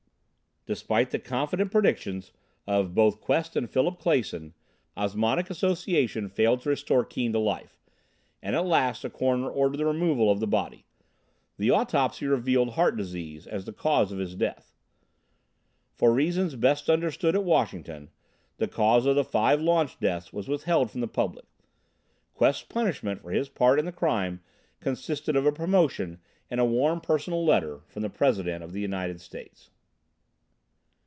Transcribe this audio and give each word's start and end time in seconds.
Despite 0.67 1.09
the 1.09 1.17
confident 1.17 1.71
predictions 1.71 2.31
of 2.67 2.93
both 2.93 3.19
Quest 3.19 3.55
and 3.55 3.67
Philip 3.67 3.99
Clason, 3.99 4.53
osmotic 4.95 5.49
association 5.49 6.29
failed 6.29 6.61
to 6.61 6.69
restore 6.69 7.03
Keane 7.03 7.33
to 7.33 7.39
life, 7.39 7.79
and 8.43 8.55
at 8.55 8.67
last 8.67 9.01
the 9.01 9.09
coroner 9.09 9.49
ordered 9.49 9.77
the 9.77 9.87
removal 9.87 10.29
of 10.29 10.39
the 10.39 10.45
body. 10.45 10.85
The 11.57 11.71
autopsy 11.71 12.27
revealed 12.27 12.73
heart 12.73 12.95
disease 12.95 13.47
as 13.47 13.65
the 13.65 13.73
cause 13.73 14.11
of 14.11 14.19
his 14.19 14.35
death. 14.35 14.75
For 15.95 16.13
reasons 16.13 16.53
best 16.53 16.91
understood 16.91 17.33
at 17.33 17.43
Washington, 17.43 18.11
the 18.57 18.67
cause 18.67 19.07
of 19.07 19.15
the 19.15 19.23
five 19.23 19.59
launch 19.59 19.99
deaths 19.99 20.31
was 20.31 20.47
withheld 20.47 20.91
from 20.91 21.01
the 21.01 21.07
public. 21.07 21.45
Quest's 22.35 22.61
punishment 22.63 23.23
for 23.23 23.31
his 23.31 23.49
part 23.49 23.79
in 23.79 23.85
the 23.85 23.91
crime 23.91 24.41
consisted 24.79 25.35
of 25.35 25.47
a 25.47 25.51
promotion 25.51 26.19
and 26.51 26.59
a 26.59 26.65
warm 26.65 27.01
personal 27.01 27.43
letter 27.43 27.79
from 27.87 28.03
the 28.03 28.09
President 28.11 28.63
of 28.63 28.73
the 28.73 28.81
United 28.81 29.19
States. 29.19 29.71